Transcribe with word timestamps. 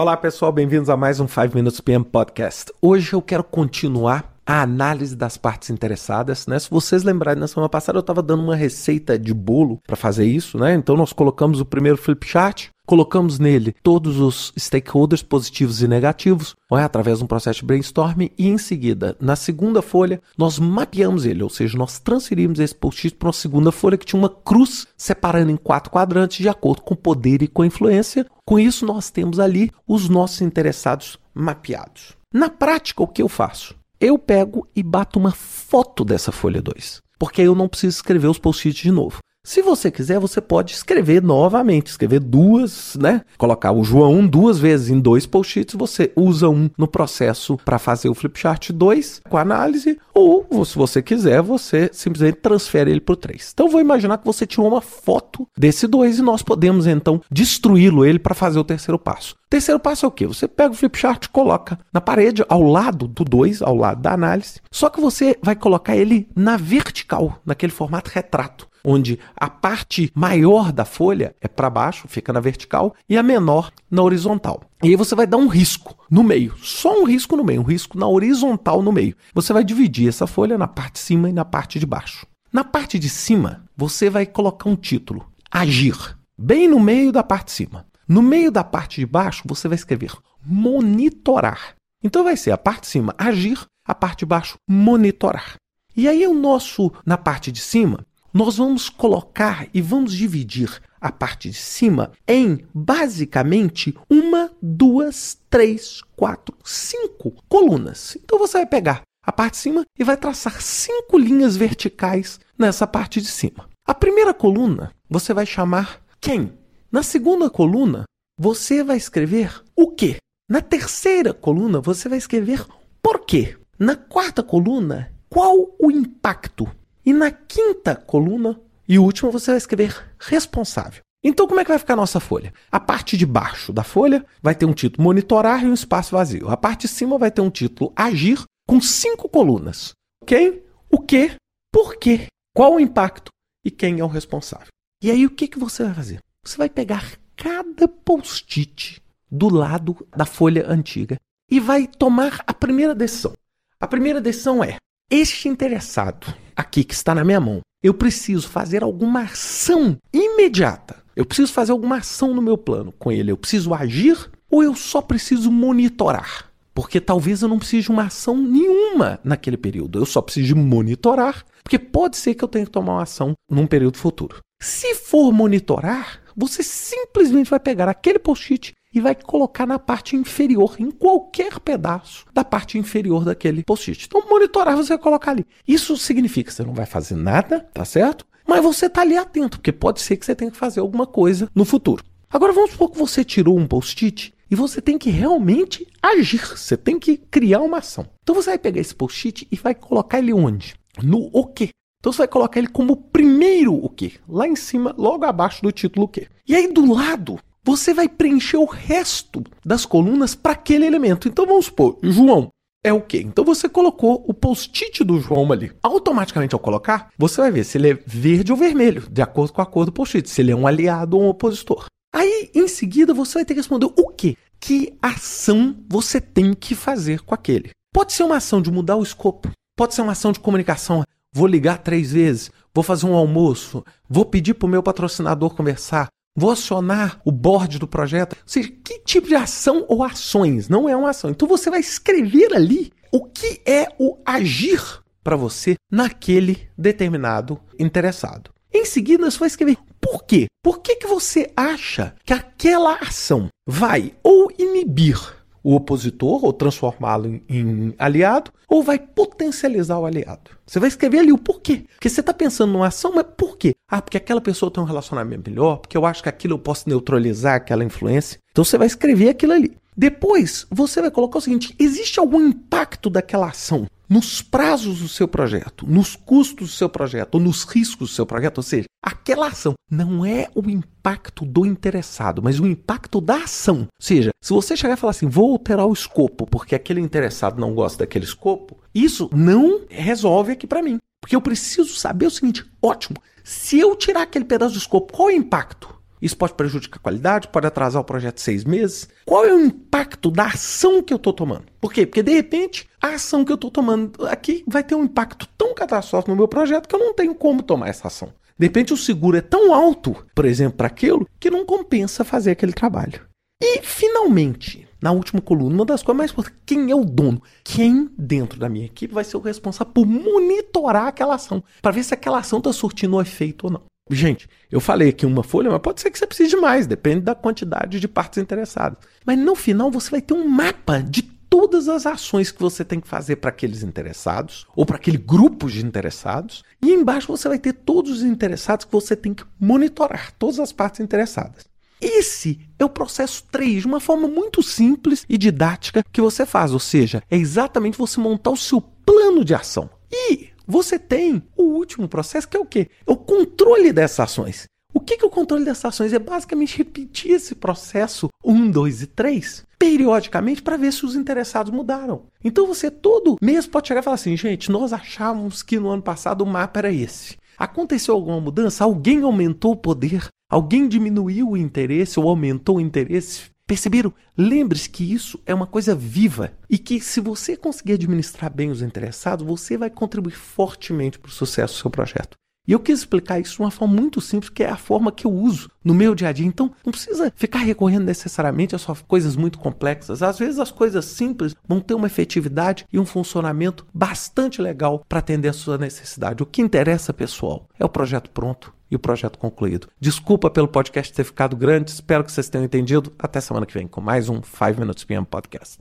Olá 0.00 0.16
pessoal, 0.16 0.52
bem-vindos 0.52 0.88
a 0.88 0.96
mais 0.96 1.18
um 1.18 1.26
5 1.26 1.56
Minutes 1.56 1.80
PM 1.80 2.04
Podcast. 2.04 2.72
Hoje 2.80 3.14
eu 3.14 3.20
quero 3.20 3.42
continuar 3.42 4.37
a 4.48 4.62
análise 4.62 5.14
das 5.14 5.36
partes 5.36 5.68
interessadas, 5.68 6.46
né? 6.46 6.58
Se 6.58 6.70
vocês 6.70 7.04
lembrarem, 7.04 7.38
na 7.38 7.46
semana 7.46 7.68
passada 7.68 7.98
eu 7.98 8.00
estava 8.00 8.22
dando 8.22 8.42
uma 8.42 8.56
receita 8.56 9.18
de 9.18 9.34
bolo 9.34 9.78
para 9.86 9.94
fazer 9.94 10.24
isso, 10.24 10.56
né? 10.56 10.72
Então 10.72 10.96
nós 10.96 11.12
colocamos 11.12 11.60
o 11.60 11.66
primeiro 11.66 11.98
flip 11.98 12.26
chart, 12.26 12.68
colocamos 12.86 13.38
nele 13.38 13.74
todos 13.82 14.18
os 14.18 14.50
stakeholders 14.58 15.22
positivos 15.22 15.82
e 15.82 15.86
negativos, 15.86 16.56
é? 16.72 16.82
através 16.82 17.18
de 17.18 17.24
um 17.24 17.26
processo 17.26 17.60
de 17.60 17.66
brainstorming, 17.66 18.30
e 18.38 18.48
em 18.48 18.56
seguida, 18.56 19.14
na 19.20 19.36
segunda 19.36 19.82
folha, 19.82 20.18
nós 20.38 20.58
mapeamos 20.58 21.26
ele, 21.26 21.42
ou 21.42 21.50
seja, 21.50 21.76
nós 21.76 21.98
transferimos 21.98 22.58
esse 22.58 22.74
post-it 22.74 23.16
para 23.16 23.26
uma 23.26 23.34
segunda 23.34 23.70
folha 23.70 23.98
que 23.98 24.06
tinha 24.06 24.18
uma 24.18 24.30
cruz 24.30 24.86
separando 24.96 25.50
em 25.50 25.58
quatro 25.58 25.90
quadrantes 25.90 26.38
de 26.38 26.48
acordo 26.48 26.80
com 26.80 26.94
o 26.94 26.96
poder 26.96 27.42
e 27.42 27.48
com 27.48 27.60
a 27.60 27.66
influência. 27.66 28.24
Com 28.46 28.58
isso, 28.58 28.86
nós 28.86 29.10
temos 29.10 29.38
ali 29.38 29.70
os 29.86 30.08
nossos 30.08 30.40
interessados 30.40 31.18
mapeados. 31.34 32.16
Na 32.32 32.48
prática, 32.48 33.02
o 33.02 33.06
que 33.06 33.20
eu 33.20 33.28
faço? 33.28 33.77
Eu 34.00 34.16
pego 34.16 34.68
e 34.76 34.82
bato 34.82 35.18
uma 35.18 35.32
foto 35.32 36.04
dessa 36.04 36.30
folha 36.30 36.62
2, 36.62 37.02
porque 37.18 37.40
aí 37.40 37.48
eu 37.48 37.54
não 37.56 37.68
preciso 37.68 37.96
escrever 37.96 38.28
os 38.28 38.38
post-its 38.38 38.80
de 38.80 38.92
novo. 38.92 39.18
Se 39.48 39.62
você 39.62 39.90
quiser, 39.90 40.20
você 40.20 40.42
pode 40.42 40.74
escrever 40.74 41.22
novamente, 41.22 41.86
escrever 41.86 42.20
duas, 42.20 42.94
né? 43.00 43.22
Colocar 43.38 43.72
o 43.72 43.82
João 43.82 44.26
duas 44.26 44.58
vezes 44.58 44.90
em 44.90 45.00
dois 45.00 45.24
post-its, 45.24 45.74
você 45.74 46.12
usa 46.14 46.50
um 46.50 46.68
no 46.76 46.86
processo 46.86 47.56
para 47.64 47.78
fazer 47.78 48.10
o 48.10 48.14
flipchart 48.14 48.70
2 48.70 49.22
com 49.26 49.38
análise, 49.38 49.98
ou 50.12 50.46
se 50.66 50.76
você 50.76 51.00
quiser, 51.00 51.40
você 51.40 51.88
simplesmente 51.94 52.40
transfere 52.42 52.90
ele 52.90 53.00
para 53.00 53.14
o 53.14 53.16
3. 53.16 53.52
Então 53.54 53.70
vou 53.70 53.80
imaginar 53.80 54.18
que 54.18 54.26
você 54.26 54.46
tirou 54.46 54.68
uma 54.68 54.82
foto 54.82 55.48
desse 55.56 55.86
2 55.86 56.18
e 56.18 56.22
nós 56.22 56.42
podemos 56.42 56.86
então 56.86 57.18
destruí-lo 57.30 58.04
ele 58.04 58.18
para 58.18 58.34
fazer 58.34 58.58
o 58.58 58.64
terceiro 58.64 58.98
passo. 58.98 59.34
Terceiro 59.48 59.80
passo 59.80 60.04
é 60.04 60.08
o 60.08 60.12
quê? 60.12 60.26
Você 60.26 60.46
pega 60.46 60.72
o 60.72 60.76
flipchart 60.76 61.26
coloca 61.28 61.78
na 61.90 62.02
parede, 62.02 62.44
ao 62.50 62.62
lado 62.62 63.08
do 63.08 63.24
2, 63.24 63.62
ao 63.62 63.74
lado 63.74 64.02
da 64.02 64.12
análise. 64.12 64.60
Só 64.70 64.90
que 64.90 65.00
você 65.00 65.38
vai 65.42 65.56
colocar 65.56 65.96
ele 65.96 66.28
na 66.36 66.58
vertical, 66.58 67.40
naquele 67.46 67.72
formato 67.72 68.10
retrato 68.12 68.67
onde 68.84 69.18
a 69.36 69.48
parte 69.48 70.10
maior 70.14 70.72
da 70.72 70.84
folha 70.84 71.34
é 71.40 71.48
para 71.48 71.70
baixo, 71.70 72.08
fica 72.08 72.32
na 72.32 72.40
vertical, 72.40 72.94
e 73.08 73.16
a 73.16 73.22
menor 73.22 73.70
na 73.90 74.02
horizontal. 74.02 74.62
E 74.82 74.88
aí 74.88 74.96
você 74.96 75.14
vai 75.14 75.26
dar 75.26 75.36
um 75.36 75.48
risco 75.48 75.96
no 76.10 76.22
meio, 76.22 76.54
só 76.62 77.00
um 77.00 77.04
risco 77.04 77.36
no 77.36 77.44
meio, 77.44 77.60
um 77.60 77.64
risco 77.64 77.98
na 77.98 78.06
horizontal 78.06 78.82
no 78.82 78.92
meio. 78.92 79.16
Você 79.34 79.52
vai 79.52 79.64
dividir 79.64 80.08
essa 80.08 80.26
folha 80.26 80.56
na 80.56 80.68
parte 80.68 80.94
de 80.94 81.00
cima 81.00 81.28
e 81.28 81.32
na 81.32 81.44
parte 81.44 81.78
de 81.78 81.86
baixo. 81.86 82.26
Na 82.52 82.64
parte 82.64 82.98
de 82.98 83.08
cima, 83.08 83.64
você 83.76 84.08
vai 84.08 84.24
colocar 84.24 84.70
um 84.70 84.76
título: 84.76 85.30
Agir, 85.50 86.16
bem 86.36 86.68
no 86.68 86.80
meio 86.80 87.12
da 87.12 87.22
parte 87.22 87.46
de 87.46 87.52
cima. 87.52 87.86
No 88.08 88.22
meio 88.22 88.50
da 88.50 88.64
parte 88.64 89.00
de 89.00 89.06
baixo, 89.06 89.42
você 89.46 89.68
vai 89.68 89.76
escrever 89.76 90.12
monitorar. 90.44 91.74
Então 92.02 92.24
vai 92.24 92.36
ser 92.36 92.52
a 92.52 92.58
parte 92.58 92.82
de 92.82 92.86
cima 92.86 93.14
agir, 93.18 93.60
a 93.84 93.94
parte 93.94 94.20
de 94.20 94.26
baixo 94.26 94.56
monitorar. 94.66 95.56
E 95.96 96.08
aí 96.08 96.26
o 96.26 96.34
nosso 96.34 96.92
na 97.04 97.18
parte 97.18 97.50
de 97.50 97.60
cima, 97.60 98.06
nós 98.32 98.56
vamos 98.56 98.88
colocar 98.88 99.66
e 99.72 99.80
vamos 99.80 100.12
dividir 100.12 100.80
a 101.00 101.10
parte 101.10 101.50
de 101.50 101.56
cima 101.56 102.12
em 102.26 102.66
basicamente 102.74 103.96
uma, 104.08 104.50
duas, 104.60 105.38
três, 105.48 106.00
quatro, 106.16 106.54
cinco 106.64 107.32
colunas. 107.48 108.16
Então 108.22 108.38
você 108.38 108.58
vai 108.58 108.66
pegar 108.66 109.02
a 109.22 109.32
parte 109.32 109.54
de 109.54 109.60
cima 109.60 109.84
e 109.98 110.04
vai 110.04 110.16
traçar 110.16 110.60
cinco 110.60 111.18
linhas 111.18 111.56
verticais 111.56 112.40
nessa 112.58 112.86
parte 112.86 113.20
de 113.20 113.28
cima. 113.28 113.68
A 113.86 113.94
primeira 113.94 114.34
coluna 114.34 114.92
você 115.08 115.32
vai 115.32 115.46
chamar 115.46 116.02
quem. 116.20 116.52
Na 116.90 117.02
segunda 117.02 117.48
coluna 117.48 118.04
você 118.38 118.82
vai 118.82 118.96
escrever 118.96 119.62
o 119.74 119.90
que. 119.90 120.16
Na 120.48 120.60
terceira 120.60 121.34
coluna 121.34 121.80
você 121.80 122.08
vai 122.08 122.18
escrever 122.18 122.64
por 123.02 123.20
quê. 123.20 123.56
Na 123.78 123.94
quarta 123.94 124.42
coluna, 124.42 125.12
qual 125.28 125.74
o 125.78 125.90
impacto 125.90 126.68
e 127.08 127.12
na 127.14 127.30
quinta 127.30 127.96
coluna 127.96 128.60
e 128.86 128.98
última 128.98 129.30
você 129.30 129.52
vai 129.52 129.56
escrever 129.56 130.12
responsável. 130.20 131.00
Então, 131.24 131.48
como 131.48 131.58
é 131.58 131.64
que 131.64 131.70
vai 131.70 131.78
ficar 131.78 131.94
a 131.94 131.96
nossa 131.96 132.20
folha? 132.20 132.52
A 132.70 132.78
parte 132.78 133.16
de 133.16 133.24
baixo 133.24 133.72
da 133.72 133.82
folha 133.82 134.26
vai 134.42 134.54
ter 134.54 134.66
um 134.66 134.74
título 134.74 135.04
monitorar 135.04 135.64
e 135.64 135.66
um 135.66 135.72
espaço 135.72 136.14
vazio. 136.14 136.50
A 136.50 136.56
parte 136.56 136.82
de 136.82 136.88
cima 136.88 137.16
vai 137.16 137.30
ter 137.30 137.40
um 137.40 137.48
título 137.48 137.94
agir 137.96 138.42
com 138.66 138.78
cinco 138.78 139.26
colunas. 139.26 139.92
Quem, 140.26 140.62
o 140.90 141.00
que, 141.00 141.34
por 141.72 141.96
quê, 141.96 142.26
qual 142.54 142.74
o 142.74 142.80
impacto 142.80 143.30
e 143.64 143.70
quem 143.70 144.00
é 144.00 144.04
o 144.04 144.08
responsável. 144.08 144.68
E 145.02 145.10
aí, 145.10 145.24
o 145.24 145.30
que, 145.30 145.48
que 145.48 145.58
você 145.58 145.84
vai 145.84 145.94
fazer? 145.94 146.18
Você 146.44 146.58
vai 146.58 146.68
pegar 146.68 147.16
cada 147.34 147.88
post-it 147.88 149.02
do 149.30 149.48
lado 149.48 150.06
da 150.14 150.26
folha 150.26 150.70
antiga 150.70 151.16
e 151.50 151.58
vai 151.58 151.86
tomar 151.86 152.44
a 152.46 152.52
primeira 152.52 152.94
decisão. 152.94 153.32
A 153.80 153.86
primeira 153.86 154.20
decisão 154.20 154.62
é: 154.62 154.76
este 155.10 155.48
interessado 155.48 156.26
aqui 156.58 156.82
que 156.82 156.92
está 156.92 157.14
na 157.14 157.22
minha 157.24 157.38
mão, 157.38 157.60
eu 157.80 157.94
preciso 157.94 158.48
fazer 158.48 158.82
alguma 158.82 159.22
ação 159.22 159.96
imediata. 160.12 160.96
Eu 161.14 161.24
preciso 161.24 161.52
fazer 161.52 161.70
alguma 161.70 161.98
ação 161.98 162.34
no 162.34 162.42
meu 162.42 162.58
plano 162.58 162.92
com 162.98 163.12
ele. 163.12 163.30
Eu 163.30 163.36
preciso 163.36 163.72
agir 163.72 164.30
ou 164.50 164.64
eu 164.64 164.74
só 164.74 165.00
preciso 165.00 165.52
monitorar? 165.52 166.50
Porque 166.74 167.00
talvez 167.00 167.42
eu 167.42 167.48
não 167.48 167.58
precise 167.58 167.84
de 167.84 167.90
uma 167.90 168.04
ação 168.04 168.36
nenhuma 168.36 169.20
naquele 169.22 169.56
período. 169.56 170.00
Eu 170.00 170.06
só 170.06 170.20
preciso 170.20 170.48
de 170.48 170.54
monitorar, 170.54 171.44
porque 171.62 171.78
pode 171.78 172.16
ser 172.16 172.34
que 172.34 172.42
eu 172.42 172.48
tenha 172.48 172.64
que 172.64 172.72
tomar 172.72 172.94
uma 172.94 173.02
ação 173.02 173.34
num 173.50 173.66
período 173.66 173.96
futuro. 173.96 174.38
Se 174.60 174.94
for 174.94 175.32
monitorar, 175.32 176.20
você 176.36 176.62
simplesmente 176.62 177.50
vai 177.50 177.60
pegar 177.60 177.88
aquele 177.88 178.18
post-it 178.18 178.72
e 178.94 179.00
vai 179.00 179.14
colocar 179.14 179.66
na 179.66 179.78
parte 179.78 180.16
inferior, 180.16 180.76
em 180.78 180.90
qualquer 180.90 181.60
pedaço 181.60 182.24
da 182.32 182.44
parte 182.44 182.78
inferior 182.78 183.24
daquele 183.24 183.62
post-it. 183.62 184.06
Então, 184.06 184.28
monitorar 184.28 184.76
você 184.76 184.90
vai 184.90 184.98
colocar 184.98 185.32
ali. 185.32 185.46
Isso 185.66 185.96
significa 185.96 186.50
que 186.50 186.54
você 186.54 186.64
não 186.64 186.74
vai 186.74 186.86
fazer 186.86 187.14
nada, 187.16 187.60
tá 187.72 187.84
certo? 187.84 188.26
Mas 188.46 188.62
você 188.62 188.86
está 188.86 189.02
ali 189.02 189.16
atento, 189.16 189.58
porque 189.58 189.72
pode 189.72 190.00
ser 190.00 190.16
que 190.16 190.24
você 190.24 190.34
tenha 190.34 190.50
que 190.50 190.56
fazer 190.56 190.80
alguma 190.80 191.06
coisa 191.06 191.50
no 191.54 191.64
futuro. 191.64 192.02
Agora 192.30 192.52
vamos 192.52 192.70
supor 192.70 192.90
que 192.90 192.98
você 192.98 193.22
tirou 193.24 193.58
um 193.58 193.66
post-it 193.66 194.32
e 194.50 194.54
você 194.54 194.80
tem 194.80 194.96
que 194.96 195.10
realmente 195.10 195.86
agir, 196.02 196.56
você 196.56 196.76
tem 196.76 196.98
que 196.98 197.16
criar 197.16 197.60
uma 197.60 197.78
ação. 197.78 198.06
Então 198.22 198.34
você 198.34 198.50
vai 198.50 198.58
pegar 198.58 198.80
esse 198.80 198.94
post-it 198.94 199.46
e 199.50 199.56
vai 199.56 199.74
colocar 199.74 200.18
ele 200.18 200.32
onde? 200.32 200.74
No 201.02 201.28
o 201.32 201.46
quê? 201.46 201.70
Então 202.00 202.12
você 202.12 202.18
vai 202.18 202.28
colocar 202.28 202.58
ele 202.58 202.68
como 202.68 202.96
primeiro 202.96 203.74
o 203.74 203.88
quê? 203.88 204.12
Lá 204.28 204.46
em 204.46 204.56
cima, 204.56 204.94
logo 204.96 205.24
abaixo 205.24 205.62
do 205.62 205.72
título 205.72 206.06
o 206.06 206.08
quê? 206.08 206.28
E 206.46 206.54
aí 206.54 206.72
do 206.72 206.90
lado 206.92 207.38
você 207.68 207.92
vai 207.92 208.08
preencher 208.08 208.56
o 208.56 208.64
resto 208.64 209.44
das 209.62 209.84
colunas 209.84 210.34
para 210.34 210.52
aquele 210.52 210.86
elemento. 210.86 211.28
Então 211.28 211.46
vamos 211.46 211.66
supor, 211.66 211.98
João 212.02 212.48
é 212.82 212.90
o 212.90 213.02
quê? 213.02 213.18
Então 213.18 213.44
você 213.44 213.68
colocou 213.68 214.24
o 214.26 214.32
post-it 214.32 215.04
do 215.04 215.20
João 215.20 215.52
ali. 215.52 215.70
Automaticamente 215.82 216.54
ao 216.54 216.60
colocar, 216.60 217.10
você 217.18 217.42
vai 217.42 217.50
ver 217.50 217.64
se 217.64 217.76
ele 217.76 217.90
é 217.90 217.98
verde 218.06 218.52
ou 218.52 218.56
vermelho, 218.56 219.06
de 219.10 219.20
acordo 219.20 219.52
com 219.52 219.60
a 219.60 219.66
cor 219.66 219.84
do 219.84 219.92
post-it, 219.92 220.30
se 220.30 220.40
ele 220.40 220.50
é 220.50 220.56
um 220.56 220.66
aliado 220.66 221.18
ou 221.18 221.24
um 221.24 221.28
opositor. 221.28 221.84
Aí, 222.10 222.50
em 222.54 222.66
seguida, 222.68 223.12
você 223.12 223.34
vai 223.34 223.44
ter 223.44 223.52
que 223.52 223.60
responder 223.60 223.84
o 223.84 224.08
quê? 224.08 224.34
Que 224.58 224.96
ação 225.02 225.76
você 225.86 226.22
tem 226.22 226.54
que 226.54 226.74
fazer 226.74 227.20
com 227.20 227.34
aquele? 227.34 227.68
Pode 227.92 228.14
ser 228.14 228.22
uma 228.22 228.36
ação 228.36 228.62
de 228.62 228.72
mudar 228.72 228.96
o 228.96 229.02
escopo, 229.02 229.50
pode 229.76 229.94
ser 229.94 230.00
uma 230.00 230.12
ação 230.12 230.32
de 230.32 230.40
comunicação. 230.40 231.02
Vou 231.34 231.46
ligar 231.46 231.82
três 231.82 232.12
vezes, 232.12 232.50
vou 232.74 232.82
fazer 232.82 233.04
um 233.04 233.14
almoço, 233.14 233.84
vou 234.08 234.24
pedir 234.24 234.54
para 234.54 234.66
o 234.66 234.70
meu 234.70 234.82
patrocinador 234.82 235.54
conversar, 235.54 236.08
Vou 236.38 236.50
acionar 236.50 237.20
o 237.24 237.32
board 237.32 237.78
do 237.78 237.88
projeto. 237.88 238.34
Ou 238.34 238.42
seja, 238.46 238.72
que 238.84 239.00
tipo 239.00 239.26
de 239.26 239.34
ação 239.34 239.84
ou 239.88 240.04
ações? 240.04 240.68
Não 240.68 240.88
é 240.88 240.96
uma 240.96 241.10
ação. 241.10 241.30
Então 241.30 241.48
você 241.48 241.68
vai 241.68 241.80
escrever 241.80 242.54
ali 242.54 242.92
o 243.10 243.24
que 243.24 243.60
é 243.66 243.88
o 243.98 244.16
agir 244.24 244.80
para 245.24 245.34
você 245.36 245.74
naquele 245.90 246.68
determinado 246.76 247.60
interessado. 247.78 248.50
Em 248.72 248.84
seguida, 248.84 249.30
você 249.30 249.38
vai 249.38 249.48
escrever 249.48 249.78
por 250.00 250.24
quê? 250.24 250.46
Por 250.62 250.80
que, 250.80 250.96
que 250.96 251.06
você 251.06 251.50
acha 251.56 252.14
que 252.24 252.32
aquela 252.32 252.94
ação 252.94 253.48
vai 253.66 254.14
ou 254.22 254.50
inibir 254.58 255.37
o 255.68 255.74
opositor 255.74 256.46
ou 256.46 256.50
transformá-lo 256.50 257.26
em, 257.26 257.42
em, 257.46 257.94
aliado, 257.98 258.50
ou 258.66 258.82
vai 258.82 258.98
potencializar 258.98 259.98
o 259.98 260.06
aliado. 260.06 260.50
Você 260.64 260.80
vai 260.80 260.88
escrever 260.88 261.18
ali 261.18 261.30
o 261.30 261.36
porquê. 261.36 261.84
Porque 261.92 262.08
você 262.08 262.20
está 262.20 262.32
pensando 262.32 262.72
numa 262.72 262.86
ação, 262.86 263.12
mas 263.14 263.26
por 263.36 263.58
quê? 263.58 263.74
Ah, 263.86 264.00
porque 264.00 264.16
aquela 264.16 264.40
pessoa 264.40 264.70
tem 264.70 264.82
um 264.82 264.86
relacionamento 264.86 265.50
melhor, 265.50 265.76
porque 265.76 265.94
eu 265.94 266.06
acho 266.06 266.22
que 266.22 266.28
aquilo 266.30 266.54
eu 266.54 266.58
posso 266.58 266.88
neutralizar 266.88 267.56
aquela 267.56 267.84
influência. 267.84 268.40
Então 268.50 268.64
você 268.64 268.78
vai 268.78 268.86
escrever 268.86 269.28
aquilo 269.28 269.52
ali. 269.52 269.76
Depois, 269.98 270.64
você 270.70 271.00
vai 271.00 271.10
colocar 271.10 271.38
o 271.38 271.40
seguinte: 271.40 271.74
existe 271.76 272.20
algum 272.20 272.40
impacto 272.40 273.10
daquela 273.10 273.48
ação 273.48 273.86
nos 274.08 274.40
prazos 274.40 275.00
do 275.00 275.08
seu 275.08 275.26
projeto, 275.26 275.84
nos 275.84 276.14
custos 276.14 276.70
do 276.70 276.74
seu 276.74 276.88
projeto, 276.88 277.34
ou 277.34 277.40
nos 277.40 277.64
riscos 277.64 278.10
do 278.10 278.14
seu 278.14 278.24
projeto, 278.24 278.58
ou 278.58 278.62
seja, 278.62 278.86
aquela 279.02 279.48
ação 279.48 279.74
não 279.90 280.24
é 280.24 280.48
o 280.54 280.70
impacto 280.70 281.44
do 281.44 281.66
interessado, 281.66 282.40
mas 282.40 282.60
o 282.60 282.66
impacto 282.66 283.20
da 283.20 283.42
ação. 283.42 283.80
Ou 283.80 283.86
seja, 284.00 284.30
se 284.40 284.52
você 284.52 284.76
chegar 284.76 284.94
e 284.94 284.96
falar 284.96 285.10
assim, 285.10 285.28
vou 285.28 285.50
alterar 285.50 285.84
o 285.84 285.92
escopo 285.92 286.46
porque 286.46 286.76
aquele 286.76 287.00
interessado 287.00 287.60
não 287.60 287.74
gosta 287.74 287.98
daquele 287.98 288.24
escopo, 288.24 288.78
isso 288.94 289.28
não 289.32 289.82
resolve 289.90 290.52
aqui 290.52 290.66
para 290.66 290.80
mim. 290.80 290.98
Porque 291.20 291.34
eu 291.34 291.42
preciso 291.42 291.92
saber 291.96 292.26
o 292.26 292.30
seguinte: 292.30 292.64
ótimo, 292.80 293.16
se 293.42 293.80
eu 293.80 293.96
tirar 293.96 294.22
aquele 294.22 294.44
pedaço 294.44 294.74
do 294.74 294.78
escopo, 294.78 295.12
qual 295.12 295.28
é 295.28 295.32
o 295.32 295.36
impacto? 295.36 295.97
Isso 296.20 296.36
pode 296.36 296.54
prejudicar 296.54 296.98
a 296.98 297.02
qualidade, 297.02 297.48
pode 297.48 297.66
atrasar 297.66 298.00
o 298.02 298.04
projeto 298.04 298.40
seis 298.40 298.64
meses. 298.64 299.08
Qual 299.24 299.44
é 299.44 299.54
o 299.54 299.60
impacto 299.60 300.30
da 300.30 300.46
ação 300.46 301.02
que 301.02 301.12
eu 301.12 301.16
estou 301.16 301.32
tomando? 301.32 301.64
Por 301.80 301.92
quê? 301.92 302.06
Porque 302.06 302.22
de 302.22 302.32
repente 302.32 302.88
a 303.00 303.10
ação 303.10 303.44
que 303.44 303.52
eu 303.52 303.56
estou 303.56 303.70
tomando 303.70 304.26
aqui 304.26 304.64
vai 304.66 304.82
ter 304.82 304.94
um 304.94 305.04
impacto 305.04 305.48
tão 305.56 305.74
catastrófico 305.74 306.30
no 306.30 306.36
meu 306.36 306.48
projeto 306.48 306.88
que 306.88 306.94
eu 306.94 306.98
não 306.98 307.14
tenho 307.14 307.34
como 307.34 307.62
tomar 307.62 307.88
essa 307.88 308.08
ação. 308.08 308.32
De 308.58 308.66
repente 308.66 308.92
o 308.92 308.96
seguro 308.96 309.36
é 309.36 309.40
tão 309.40 309.72
alto, 309.72 310.16
por 310.34 310.44
exemplo, 310.44 310.78
para 310.78 310.88
aquilo, 310.88 311.28
que 311.38 311.50
não 311.50 311.64
compensa 311.64 312.24
fazer 312.24 312.50
aquele 312.50 312.72
trabalho. 312.72 313.28
E, 313.60 313.82
finalmente, 313.82 314.88
na 315.00 315.10
última 315.12 315.40
coluna, 315.40 315.74
uma 315.74 315.84
das 315.84 316.02
coisas 316.02 316.18
mais 316.18 316.30
importantes, 316.30 316.62
quem 316.64 316.90
é 316.90 316.94
o 316.94 317.04
dono? 317.04 317.42
Quem 317.64 318.08
dentro 318.16 318.58
da 318.58 318.68
minha 318.68 318.86
equipe 318.86 319.14
vai 319.14 319.24
ser 319.24 319.36
o 319.36 319.40
responsável 319.40 319.92
por 319.92 320.06
monitorar 320.06 321.06
aquela 321.06 321.34
ação, 321.34 321.62
para 321.82 321.92
ver 321.92 322.04
se 322.04 322.14
aquela 322.14 322.38
ação 322.38 322.58
está 322.58 322.72
surtindo 322.72 323.16
um 323.16 323.20
efeito 323.20 323.64
ou 323.64 323.72
não. 323.72 323.82
Gente, 324.10 324.48
eu 324.70 324.80
falei 324.80 325.10
aqui 325.10 325.26
uma 325.26 325.42
folha, 325.42 325.70
mas 325.70 325.80
pode 325.80 326.00
ser 326.00 326.10
que 326.10 326.18
você 326.18 326.26
precise 326.26 326.50
de 326.50 326.56
mais, 326.56 326.86
depende 326.86 327.20
da 327.20 327.34
quantidade 327.34 328.00
de 328.00 328.08
partes 328.08 328.38
interessadas. 328.38 328.98
Mas 329.24 329.38
no 329.38 329.54
final 329.54 329.90
você 329.90 330.10
vai 330.10 330.20
ter 330.20 330.34
um 330.34 330.48
mapa 330.48 331.00
de 331.00 331.22
todas 331.22 331.88
as 331.88 332.06
ações 332.06 332.50
que 332.50 332.60
você 332.60 332.84
tem 332.84 333.00
que 333.00 333.08
fazer 333.08 333.36
para 333.36 333.50
aqueles 333.50 333.82
interessados 333.82 334.66
ou 334.76 334.84
para 334.84 334.96
aquele 334.96 335.18
grupo 335.18 335.68
de 335.68 335.84
interessados. 335.84 336.62
E 336.82 336.92
embaixo 336.92 337.28
você 337.28 337.48
vai 337.48 337.58
ter 337.58 337.72
todos 337.72 338.18
os 338.18 338.22
interessados 338.22 338.84
que 338.84 338.92
você 338.92 339.16
tem 339.16 339.34
que 339.34 339.44
monitorar, 339.58 340.32
todas 340.38 340.60
as 340.60 340.72
partes 340.72 341.00
interessadas. 341.00 341.66
Esse 342.00 342.60
é 342.78 342.84
o 342.84 342.88
processo 342.88 343.44
3, 343.50 343.82
de 343.82 343.86
uma 343.86 343.98
forma 343.98 344.28
muito 344.28 344.62
simples 344.62 345.24
e 345.28 345.36
didática 345.36 346.04
que 346.12 346.20
você 346.20 346.46
faz, 346.46 346.72
ou 346.72 346.78
seja, 346.78 347.22
é 347.28 347.36
exatamente 347.36 347.98
você 347.98 348.20
montar 348.20 348.50
o 348.50 348.56
seu 348.56 348.80
plano 348.80 349.44
de 349.44 349.52
ação. 349.52 349.90
E 350.10 350.50
você 350.68 350.98
tem 350.98 351.42
o 351.56 351.62
último 351.62 352.06
processo 352.06 352.46
que 352.46 352.56
é 352.56 352.60
o 352.60 352.66
quê? 352.66 352.90
É 353.06 353.10
o 353.10 353.16
controle 353.16 353.90
dessas 353.90 354.20
ações. 354.20 354.66
O 354.92 355.00
que 355.00 355.14
é 355.14 355.24
o 355.24 355.30
controle 355.30 355.64
dessas 355.64 355.86
ações? 355.86 356.12
É 356.12 356.18
basicamente 356.18 356.76
repetir 356.76 357.32
esse 357.32 357.54
processo 357.54 358.28
1, 358.44 358.70
2 358.70 359.02
e 359.02 359.06
3 359.06 359.68
periodicamente 359.78 360.60
para 360.60 360.76
ver 360.76 360.92
se 360.92 361.06
os 361.06 361.14
interessados 361.14 361.72
mudaram. 361.72 362.26
Então 362.44 362.66
você 362.66 362.90
todo 362.90 363.36
mês 363.40 363.66
pode 363.66 363.88
chegar 363.88 364.00
e 364.00 364.04
falar 364.04 364.16
assim, 364.16 364.36
gente, 364.36 364.70
nós 364.70 364.92
achávamos 364.92 365.62
que 365.62 365.78
no 365.78 365.88
ano 365.88 366.02
passado 366.02 366.42
o 366.42 366.46
mapa 366.46 366.80
era 366.80 366.92
esse. 366.92 367.36
Aconteceu 367.56 368.14
alguma 368.14 368.40
mudança? 368.40 368.84
Alguém 368.84 369.22
aumentou 369.22 369.72
o 369.72 369.76
poder? 369.76 370.28
Alguém 370.50 370.88
diminuiu 370.88 371.50
o 371.50 371.56
interesse 371.56 372.18
ou 372.18 372.28
aumentou 372.28 372.76
o 372.76 372.80
interesse? 372.80 373.50
Perceberam? 373.68 374.14
Lembre-se 374.34 374.88
que 374.88 375.12
isso 375.12 375.38
é 375.44 375.54
uma 375.54 375.66
coisa 375.66 375.94
viva 375.94 376.52
e 376.70 376.78
que, 376.78 377.02
se 377.02 377.20
você 377.20 377.54
conseguir 377.54 377.92
administrar 377.92 378.50
bem 378.50 378.70
os 378.70 378.80
interessados, 378.80 379.46
você 379.46 379.76
vai 379.76 379.90
contribuir 379.90 380.32
fortemente 380.32 381.18
para 381.18 381.28
o 381.28 381.32
sucesso 381.32 381.74
do 381.74 381.80
seu 381.82 381.90
projeto. 381.90 382.38
E 382.66 382.72
eu 382.72 382.80
quis 382.80 383.00
explicar 383.00 383.38
isso 383.38 383.56
de 383.56 383.60
uma 383.60 383.70
forma 383.70 383.94
muito 383.94 384.22
simples, 384.22 384.48
que 384.48 384.62
é 384.62 384.70
a 384.70 384.76
forma 384.76 385.12
que 385.12 385.26
eu 385.26 385.30
uso 385.30 385.70
no 385.84 385.92
meu 385.92 386.14
dia 386.14 386.28
a 386.28 386.32
dia. 386.32 386.46
Então, 386.46 386.72
não 386.84 386.90
precisa 386.90 387.30
ficar 387.36 387.58
recorrendo 387.58 388.06
necessariamente 388.06 388.74
a 388.74 388.78
só 388.78 388.94
coisas 389.06 389.36
muito 389.36 389.58
complexas. 389.58 390.22
Às 390.22 390.38
vezes, 390.38 390.58
as 390.58 390.70
coisas 390.70 391.04
simples 391.04 391.54
vão 391.66 391.80
ter 391.80 391.92
uma 391.92 392.06
efetividade 392.06 392.86
e 392.90 392.98
um 392.98 393.04
funcionamento 393.04 393.86
bastante 393.92 394.62
legal 394.62 395.04
para 395.06 395.18
atender 395.18 395.48
a 395.48 395.52
sua 395.54 395.76
necessidade. 395.76 396.42
O 396.42 396.46
que 396.46 396.62
interessa, 396.62 397.12
pessoal, 397.12 397.68
é 397.78 397.84
o 397.84 397.88
projeto 397.88 398.30
pronto 398.30 398.77
e 398.90 398.96
o 398.96 398.98
projeto 398.98 399.38
concluído. 399.38 399.88
Desculpa 400.00 400.50
pelo 400.50 400.68
podcast 400.68 401.12
ter 401.12 401.24
ficado 401.24 401.56
grande, 401.56 401.90
espero 401.90 402.24
que 402.24 402.32
vocês 402.32 402.48
tenham 402.48 402.64
entendido. 402.64 403.12
Até 403.18 403.40
semana 403.40 403.66
que 403.66 403.74
vem 403.74 403.86
com 403.86 404.00
mais 404.00 404.28
um 404.28 404.42
5 404.42 404.80
Minutes 404.80 405.04
PM 405.04 405.26
Podcast. 405.26 405.78